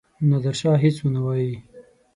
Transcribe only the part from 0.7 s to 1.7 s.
هیڅ ونه وايي.